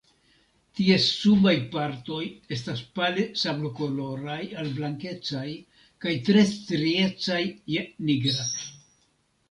[0.77, 2.21] Ties subaj partoj
[2.57, 5.45] estas pale sablokoloraj al blankecaj
[6.07, 7.43] kaj tre striecaj
[7.77, 8.53] je nigra.